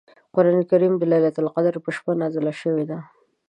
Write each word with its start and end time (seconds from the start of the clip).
قران 0.35 0.59
کریم 0.69 0.93
د 0.97 1.03
لیلة 1.11 1.31
القدر 1.41 1.75
په 1.83 1.89
شپه 1.95 2.11
نازل 2.21 2.45
شوی 2.61 2.83
دی. 2.89 2.99